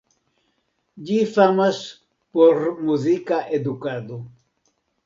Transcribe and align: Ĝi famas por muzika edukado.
Ĝi 1.09 1.17
famas 1.35 1.83
por 2.39 2.61
muzika 2.89 3.43
edukado. 3.61 4.21